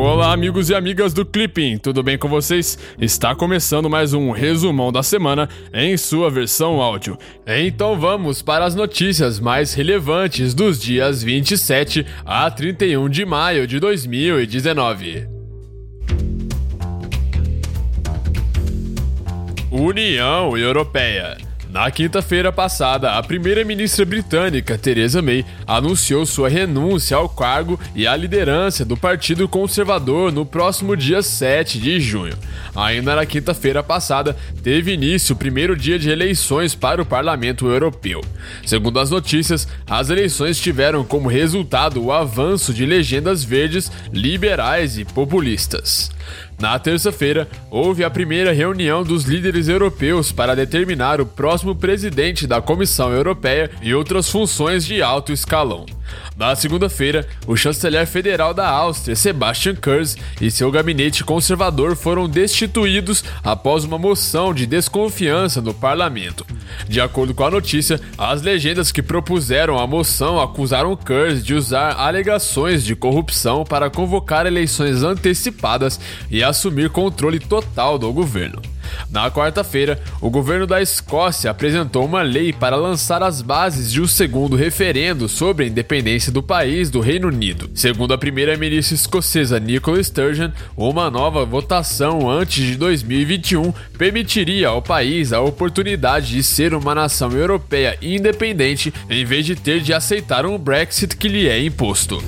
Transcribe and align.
Olá, 0.00 0.32
amigos 0.32 0.70
e 0.70 0.76
amigas 0.76 1.12
do 1.12 1.26
Clipping, 1.26 1.76
tudo 1.76 2.04
bem 2.04 2.16
com 2.16 2.28
vocês? 2.28 2.78
Está 3.00 3.34
começando 3.34 3.90
mais 3.90 4.14
um 4.14 4.30
resumão 4.30 4.92
da 4.92 5.02
semana 5.02 5.48
em 5.74 5.96
sua 5.96 6.30
versão 6.30 6.80
áudio. 6.80 7.18
Então 7.44 7.98
vamos 7.98 8.40
para 8.40 8.64
as 8.64 8.76
notícias 8.76 9.40
mais 9.40 9.74
relevantes 9.74 10.54
dos 10.54 10.80
dias 10.80 11.20
27 11.20 12.06
a 12.24 12.48
31 12.48 13.08
de 13.08 13.26
maio 13.26 13.66
de 13.66 13.80
2019. 13.80 15.26
União 19.72 20.56
Europeia. 20.56 21.47
Na 21.70 21.90
quinta-feira 21.90 22.50
passada, 22.50 23.18
a 23.18 23.22
primeira-ministra 23.22 24.02
britânica, 24.06 24.78
Theresa 24.78 25.20
May, 25.20 25.44
anunciou 25.66 26.24
sua 26.24 26.48
renúncia 26.48 27.14
ao 27.14 27.28
cargo 27.28 27.78
e 27.94 28.06
à 28.06 28.16
liderança 28.16 28.86
do 28.86 28.96
Partido 28.96 29.46
Conservador 29.46 30.32
no 30.32 30.46
próximo 30.46 30.96
dia 30.96 31.20
7 31.20 31.78
de 31.78 32.00
junho. 32.00 32.34
Ainda 32.74 33.14
na 33.14 33.26
quinta-feira 33.26 33.82
passada, 33.82 34.34
teve 34.62 34.94
início 34.94 35.34
o 35.34 35.38
primeiro 35.38 35.76
dia 35.76 35.98
de 35.98 36.08
eleições 36.08 36.74
para 36.74 37.02
o 37.02 37.06
Parlamento 37.06 37.66
Europeu. 37.66 38.22
Segundo 38.64 38.98
as 38.98 39.10
notícias, 39.10 39.68
as 39.86 40.08
eleições 40.08 40.58
tiveram 40.58 41.04
como 41.04 41.28
resultado 41.28 42.02
o 42.02 42.10
avanço 42.10 42.72
de 42.72 42.86
legendas 42.86 43.44
verdes, 43.44 43.92
liberais 44.10 44.96
e 44.96 45.04
populistas. 45.04 46.10
Na 46.58 46.76
terça-feira, 46.76 47.46
houve 47.70 48.02
a 48.02 48.10
primeira 48.10 48.52
reunião 48.52 49.04
dos 49.04 49.24
líderes 49.24 49.68
europeus 49.68 50.32
para 50.32 50.56
determinar 50.56 51.20
o 51.20 51.26
próximo 51.26 51.57
presidente 51.74 52.46
da 52.46 52.60
Comissão 52.60 53.12
Europeia 53.12 53.70
e 53.82 53.94
outras 53.94 54.28
funções 54.28 54.84
de 54.84 55.02
alto 55.02 55.32
escalão. 55.32 55.86
Na 56.36 56.54
segunda-feira, 56.54 57.26
o 57.46 57.56
chanceler 57.56 58.06
federal 58.06 58.54
da 58.54 58.68
Áustria, 58.68 59.16
Sebastian 59.16 59.74
Kurz, 59.74 60.16
e 60.40 60.50
seu 60.50 60.70
gabinete 60.70 61.24
conservador 61.24 61.96
foram 61.96 62.28
destituídos 62.28 63.24
após 63.42 63.84
uma 63.84 63.98
moção 63.98 64.54
de 64.54 64.64
desconfiança 64.64 65.60
no 65.60 65.74
parlamento. 65.74 66.46
De 66.88 67.00
acordo 67.00 67.34
com 67.34 67.44
a 67.44 67.50
notícia, 67.50 68.00
as 68.16 68.40
legendas 68.40 68.92
que 68.92 69.02
propuseram 69.02 69.78
a 69.78 69.86
moção 69.86 70.40
acusaram 70.40 70.96
Kurz 70.96 71.44
de 71.44 71.54
usar 71.54 71.96
alegações 71.98 72.84
de 72.84 72.94
corrupção 72.94 73.64
para 73.64 73.90
convocar 73.90 74.46
eleições 74.46 75.02
antecipadas 75.02 75.98
e 76.30 76.42
assumir 76.42 76.90
controle 76.90 77.38
total 77.40 77.98
do 77.98 78.12
governo. 78.12 78.62
Na 79.10 79.30
quarta-feira, 79.30 80.00
o 80.20 80.30
governo 80.30 80.66
da 80.66 80.82
Escócia 80.82 81.50
apresentou 81.50 82.04
uma 82.04 82.22
lei 82.22 82.52
para 82.52 82.76
lançar 82.76 83.22
as 83.22 83.40
bases 83.40 83.92
de 83.92 84.00
um 84.00 84.06
segundo 84.06 84.56
referendo 84.56 85.28
sobre 85.28 85.64
a 85.64 85.68
independência 85.68 86.30
do 86.30 86.42
país 86.42 86.90
do 86.90 87.00
Reino 87.00 87.28
Unido. 87.28 87.70
Segundo 87.74 88.12
a 88.12 88.18
primeira-ministra 88.18 88.94
escocesa 88.94 89.58
Nicola 89.58 90.02
Sturgeon, 90.02 90.50
uma 90.76 91.10
nova 91.10 91.44
votação 91.44 92.30
antes 92.30 92.64
de 92.64 92.76
2021 92.76 93.72
permitiria 93.96 94.68
ao 94.68 94.82
país 94.82 95.32
a 95.32 95.40
oportunidade 95.40 96.32
de 96.32 96.42
ser 96.42 96.74
uma 96.74 96.94
nação 96.94 97.32
europeia 97.32 97.98
independente 98.00 98.92
em 99.08 99.24
vez 99.24 99.46
de 99.46 99.56
ter 99.56 99.80
de 99.80 99.92
aceitar 99.92 100.46
um 100.46 100.58
Brexit 100.58 101.16
que 101.16 101.28
lhe 101.28 101.48
é 101.48 101.62
imposto. 101.62 102.22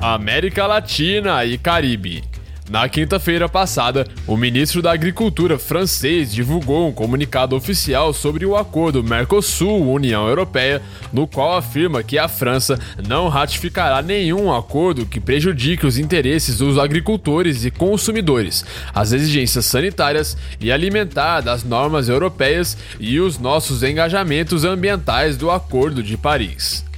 América 0.00 0.66
Latina 0.66 1.44
e 1.44 1.58
Caribe. 1.58 2.24
Na 2.70 2.88
quinta-feira 2.88 3.48
passada, 3.48 4.06
o 4.28 4.36
ministro 4.36 4.80
da 4.80 4.92
Agricultura 4.92 5.58
francês 5.58 6.32
divulgou 6.32 6.88
um 6.88 6.92
comunicado 6.92 7.56
oficial 7.56 8.12
sobre 8.12 8.46
o 8.46 8.56
acordo 8.56 9.02
Mercosul-União 9.02 10.28
Europeia, 10.28 10.80
no 11.12 11.26
qual 11.26 11.56
afirma 11.56 12.04
que 12.04 12.16
a 12.16 12.28
França 12.28 12.78
não 13.08 13.26
ratificará 13.26 14.00
nenhum 14.00 14.54
acordo 14.54 15.04
que 15.04 15.18
prejudique 15.18 15.84
os 15.84 15.98
interesses 15.98 16.58
dos 16.58 16.78
agricultores 16.78 17.64
e 17.64 17.72
consumidores, 17.72 18.64
as 18.94 19.10
exigências 19.10 19.66
sanitárias 19.66 20.36
e 20.60 20.70
alimentar 20.70 21.40
das 21.40 21.64
normas 21.64 22.08
europeias 22.08 22.78
e 23.00 23.18
os 23.18 23.36
nossos 23.36 23.82
engajamentos 23.82 24.64
ambientais 24.64 25.36
do 25.36 25.50
Acordo 25.50 26.04
de 26.04 26.16
Paris. 26.16 26.88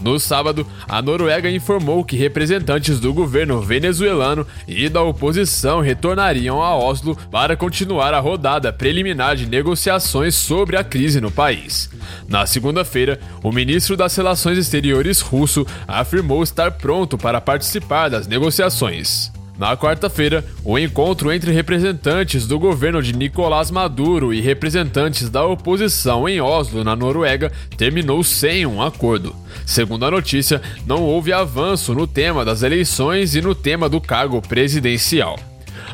No 0.00 0.18
sábado, 0.18 0.66
a 0.88 1.00
Noruega 1.00 1.50
informou 1.50 2.04
que 2.04 2.16
representantes 2.16 2.98
do 2.98 3.12
governo 3.12 3.60
venezuelano 3.60 4.46
e 4.66 4.88
da 4.88 5.02
oposição 5.02 5.80
retornariam 5.80 6.62
a 6.62 6.76
Oslo 6.76 7.16
para 7.30 7.56
continuar 7.56 8.14
a 8.14 8.20
rodada 8.20 8.72
preliminar 8.72 9.36
de 9.36 9.46
negociações 9.46 10.34
sobre 10.34 10.76
a 10.76 10.84
crise 10.84 11.20
no 11.20 11.30
país. 11.30 11.90
Na 12.28 12.46
segunda-feira, 12.46 13.20
o 13.42 13.52
ministro 13.52 13.96
das 13.96 14.16
Relações 14.16 14.58
Exteriores 14.58 15.20
russo 15.20 15.66
afirmou 15.86 16.42
estar 16.42 16.72
pronto 16.72 17.16
para 17.16 17.40
participar 17.40 18.08
das 18.08 18.26
negociações. 18.26 19.30
Na 19.62 19.76
quarta-feira, 19.76 20.44
o 20.64 20.76
encontro 20.76 21.32
entre 21.32 21.52
representantes 21.52 22.48
do 22.48 22.58
governo 22.58 23.00
de 23.00 23.12
Nicolás 23.12 23.70
Maduro 23.70 24.34
e 24.34 24.40
representantes 24.40 25.30
da 25.30 25.46
oposição 25.46 26.28
em 26.28 26.40
Oslo, 26.40 26.82
na 26.82 26.96
Noruega, 26.96 27.52
terminou 27.76 28.24
sem 28.24 28.66
um 28.66 28.82
acordo. 28.82 29.32
Segundo 29.64 30.04
a 30.04 30.10
notícia, 30.10 30.60
não 30.84 31.04
houve 31.04 31.32
avanço 31.32 31.94
no 31.94 32.08
tema 32.08 32.44
das 32.44 32.64
eleições 32.64 33.36
e 33.36 33.40
no 33.40 33.54
tema 33.54 33.88
do 33.88 34.00
cargo 34.00 34.42
presidencial. 34.42 35.38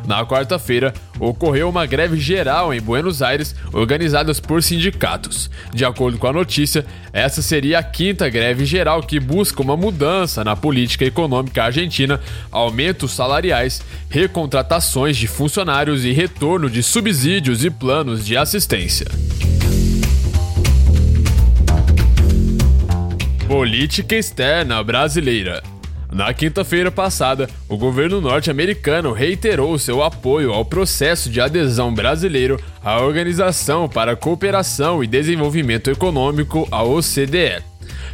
Na 0.06 0.25
quarta-feira, 0.25 0.94
ocorreu 1.19 1.69
uma 1.69 1.86
greve 1.86 2.19
geral 2.19 2.72
em 2.72 2.81
Buenos 2.81 3.22
Aires, 3.22 3.54
organizada 3.72 4.32
por 4.34 4.62
sindicatos. 4.62 5.50
De 5.72 5.84
acordo 5.84 6.19
com 6.19 6.26
a 6.26 6.32
notícia, 6.32 6.84
essa 7.12 7.42
seria 7.42 7.78
a 7.78 7.82
quinta 7.82 8.28
greve 8.28 8.64
geral 8.64 9.03
que 9.03 9.19
busca 9.20 9.62
uma 9.62 9.76
mudança 9.76 10.44
na 10.44 10.56
política 10.56 11.04
econômica 11.04 11.64
argentina, 11.64 12.20
aumentos 12.50 13.12
salariais, 13.12 13.82
recontratações 14.08 15.16
de 15.16 15.26
funcionários 15.26 16.04
e 16.04 16.12
retorno 16.12 16.70
de 16.70 16.82
subsídios 16.82 17.64
e 17.64 17.70
planos 17.70 18.25
de 18.25 18.37
assistência. 18.37 19.06
Política 23.47 24.14
externa 24.14 24.82
brasileira. 24.84 25.62
Na 26.10 26.32
quinta-feira 26.32 26.91
passada, 26.91 27.48
o 27.69 27.76
governo 27.76 28.20
norte-americano 28.20 29.12
reiterou 29.12 29.78
seu 29.78 30.02
apoio 30.02 30.52
ao 30.52 30.64
processo 30.64 31.28
de 31.28 31.41
adesão 31.41 31.92
brasileiro 31.92 32.58
à 32.82 33.00
Organização 33.00 33.88
para 33.88 34.12
a 34.12 34.16
Cooperação 34.16 35.04
e 35.04 35.06
Desenvolvimento 35.06 35.91
Econômico, 35.91 36.66
a 36.70 36.82
OCDE. 36.82 37.67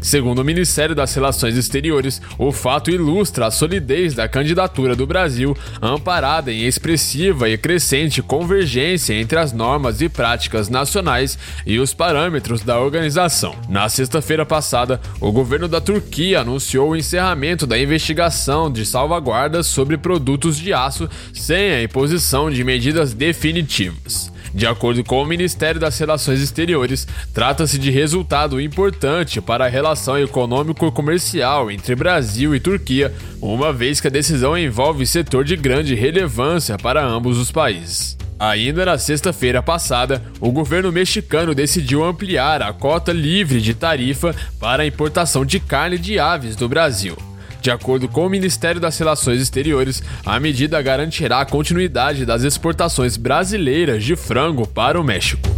Segundo 0.04 0.40
o 0.40 0.44
Ministério 0.44 0.94
das 0.94 1.14
Relações 1.14 1.56
Exteriores, 1.56 2.20
o 2.36 2.52
fato 2.52 2.90
ilustra 2.90 3.46
a 3.46 3.50
solidez 3.50 4.12
da 4.12 4.28
candidatura 4.28 4.94
do 4.94 5.06
Brasil, 5.06 5.56
amparada 5.80 6.52
em 6.52 6.66
expressiva 6.66 7.48
e 7.48 7.56
crescente 7.56 8.20
convergência 8.20 9.14
entre 9.14 9.38
as 9.38 9.54
normas 9.54 10.02
e 10.02 10.10
práticas 10.10 10.68
nacionais 10.68 11.38
e 11.64 11.78
os 11.78 11.94
parâmetros 11.94 12.60
da 12.60 12.78
organização. 12.78 13.56
Na 13.66 13.88
sexta-feira 13.88 14.44
passada, 14.44 15.00
o 15.22 15.32
governo 15.32 15.68
da 15.68 15.80
Turquia 15.80 16.42
anunciou 16.42 16.90
o 16.90 16.96
encerramento 16.96 17.66
da 17.66 17.78
investigação 17.78 18.70
de 18.70 18.84
salvaguardas 18.84 19.66
sobre 19.66 19.96
produtos 19.96 20.58
de 20.58 20.74
aço 20.74 21.08
sem 21.32 21.72
a 21.72 21.82
imposição 21.82 22.50
de 22.50 22.62
medidas 22.62 23.14
definitivas. 23.14 24.33
De 24.54 24.68
acordo 24.68 25.02
com 25.02 25.20
o 25.20 25.26
Ministério 25.26 25.80
das 25.80 25.98
Relações 25.98 26.40
Exteriores, 26.40 27.08
trata-se 27.34 27.76
de 27.76 27.90
resultado 27.90 28.60
importante 28.60 29.40
para 29.40 29.64
a 29.64 29.68
relação 29.68 30.16
econômico-comercial 30.16 31.72
entre 31.72 31.96
Brasil 31.96 32.54
e 32.54 32.60
Turquia, 32.60 33.12
uma 33.42 33.72
vez 33.72 34.00
que 34.00 34.06
a 34.06 34.10
decisão 34.10 34.56
envolve 34.56 35.04
setor 35.06 35.42
de 35.42 35.56
grande 35.56 35.96
relevância 35.96 36.78
para 36.78 37.04
ambos 37.04 37.36
os 37.36 37.50
países. 37.50 38.16
Ainda 38.38 38.84
na 38.84 38.96
sexta-feira 38.96 39.60
passada, 39.60 40.22
o 40.40 40.52
governo 40.52 40.92
mexicano 40.92 41.52
decidiu 41.52 42.04
ampliar 42.04 42.62
a 42.62 42.72
cota 42.72 43.12
livre 43.12 43.60
de 43.60 43.74
tarifa 43.74 44.36
para 44.60 44.84
a 44.84 44.86
importação 44.86 45.44
de 45.44 45.58
carne 45.58 45.98
de 45.98 46.18
aves 46.20 46.54
do 46.54 46.68
Brasil. 46.68 47.16
De 47.64 47.70
acordo 47.70 48.06
com 48.10 48.26
o 48.26 48.28
Ministério 48.28 48.78
das 48.78 48.98
Relações 48.98 49.40
Exteriores, 49.40 50.02
a 50.22 50.38
medida 50.38 50.82
garantirá 50.82 51.40
a 51.40 51.46
continuidade 51.46 52.26
das 52.26 52.42
exportações 52.42 53.16
brasileiras 53.16 54.04
de 54.04 54.14
frango 54.16 54.68
para 54.68 55.00
o 55.00 55.02
México. 55.02 55.48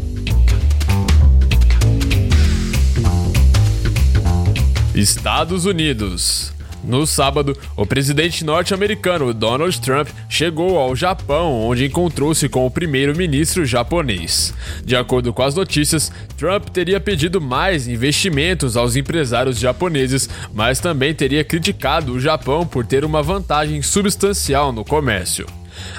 Estados 4.94 5.64
Unidos 5.64 6.52
no 6.86 7.04
sábado, 7.04 7.58
o 7.76 7.84
presidente 7.84 8.44
norte-americano 8.44 9.34
Donald 9.34 9.80
Trump 9.80 10.08
chegou 10.28 10.78
ao 10.78 10.94
Japão, 10.94 11.52
onde 11.52 11.84
encontrou-se 11.84 12.48
com 12.48 12.64
o 12.64 12.70
primeiro-ministro 12.70 13.66
japonês. 13.66 14.54
De 14.84 14.94
acordo 14.94 15.32
com 15.32 15.42
as 15.42 15.54
notícias, 15.56 16.12
Trump 16.36 16.68
teria 16.68 17.00
pedido 17.00 17.40
mais 17.40 17.88
investimentos 17.88 18.76
aos 18.76 18.94
empresários 18.94 19.58
japoneses, 19.58 20.28
mas 20.54 20.78
também 20.78 21.12
teria 21.12 21.42
criticado 21.42 22.12
o 22.12 22.20
Japão 22.20 22.64
por 22.64 22.86
ter 22.86 23.04
uma 23.04 23.22
vantagem 23.22 23.82
substancial 23.82 24.72
no 24.72 24.84
comércio. 24.84 25.46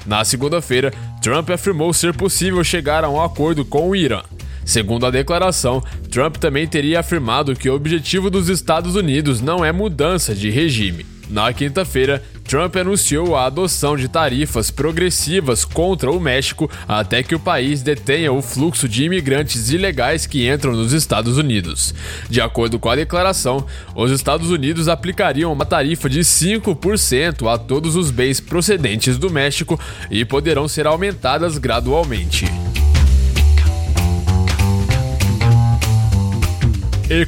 Na 0.06 0.24
segunda-feira, 0.24 0.94
Trump 1.22 1.50
afirmou 1.50 1.94
ser 1.94 2.14
possível 2.14 2.64
chegar 2.64 3.04
a 3.04 3.10
um 3.10 3.22
acordo 3.22 3.66
com 3.66 3.90
o 3.90 3.96
Irã. 3.96 4.22
Segundo 4.68 5.06
a 5.06 5.10
declaração, 5.10 5.82
Trump 6.12 6.36
também 6.36 6.68
teria 6.68 7.00
afirmado 7.00 7.56
que 7.56 7.70
o 7.70 7.74
objetivo 7.74 8.30
dos 8.30 8.50
Estados 8.50 8.98
Unidos 8.98 9.40
não 9.40 9.64
é 9.64 9.72
mudança 9.72 10.36
de 10.36 10.50
regime. 10.50 11.06
Na 11.30 11.54
quinta-feira, 11.54 12.22
Trump 12.44 12.76
anunciou 12.76 13.36
a 13.36 13.46
adoção 13.46 13.96
de 13.96 14.10
tarifas 14.10 14.70
progressivas 14.70 15.64
contra 15.64 16.12
o 16.12 16.20
México 16.20 16.70
até 16.86 17.24
que 17.24 17.34
o 17.34 17.40
país 17.40 17.82
detenha 17.82 18.34
o 18.34 18.42
fluxo 18.42 18.90
de 18.90 19.06
imigrantes 19.06 19.72
ilegais 19.72 20.26
que 20.26 20.50
entram 20.50 20.74
nos 20.74 20.92
Estados 20.92 21.38
Unidos. 21.38 21.96
De 22.30 22.42
acordo 22.42 22.78
com 22.78 22.90
a 22.90 22.96
declaração, 22.96 23.66
os 23.96 24.12
Estados 24.12 24.52
Unidos 24.52 24.90
aplicariam 24.90 25.52
uma 25.54 25.66
tarifa 25.66 26.10
de 26.10 26.20
5% 26.20 27.54
a 27.54 27.58
todos 27.58 27.96
os 27.96 28.12
bens 28.12 28.42
procedentes 28.42 29.18
do 29.18 29.30
México 29.30 29.80
e 30.12 30.26
poderão 30.26 30.68
ser 30.68 30.88
aumentadas 30.88 31.58
gradualmente. 31.58 32.46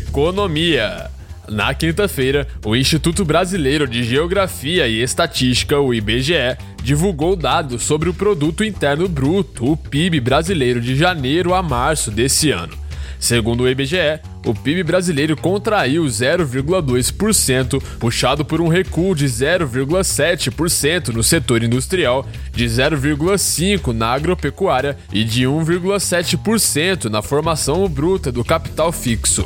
Economia. 0.10 1.12
Na 1.48 1.72
quinta-feira, 1.72 2.48
o 2.66 2.76
Instituto 2.76 3.24
Brasileiro 3.24 3.88
de 3.88 4.04
Geografia 4.04 4.88
e 4.88 5.04
Estatística, 5.04 5.80
o 5.80 5.94
IBGE, 5.94 6.58
divulgou 6.82 7.36
dados 7.36 7.84
sobre 7.84 8.10
o 8.10 8.14
Produto 8.14 8.64
Interno 8.64 9.08
Bruto, 9.08 9.72
o 9.72 9.78
PIB 9.78 10.20
brasileiro 10.20 10.82
de 10.82 10.96
janeiro 10.96 11.54
a 11.54 11.62
março 11.62 12.10
desse 12.10 12.50
ano. 12.50 12.76
Segundo 13.20 13.62
o 13.62 13.70
IBGE, 13.70 14.20
o 14.44 14.54
PIB 14.54 14.82
brasileiro 14.82 15.38
contraiu 15.38 16.04
0,2%, 16.06 17.80
puxado 18.00 18.44
por 18.44 18.62
um 18.62 18.68
recuo 18.68 19.14
de 19.14 19.26
0,7% 19.26 21.10
no 21.10 21.22
setor 21.22 21.62
industrial, 21.62 22.28
de 22.52 22.66
0,5% 22.66 23.94
na 23.94 24.08
agropecuária 24.08 24.98
e 25.14 25.24
de 25.24 25.44
1,7% 25.44 27.06
na 27.06 27.22
formação 27.22 27.88
bruta 27.88 28.32
do 28.32 28.44
capital 28.44 28.92
fixo. 28.92 29.46